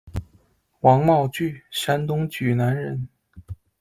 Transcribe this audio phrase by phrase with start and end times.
[0.79, 3.07] 王茂聚，山东莒南人。